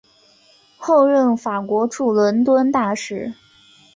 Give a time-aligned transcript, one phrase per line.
[0.77, 3.35] 后任法国驻伦敦大使。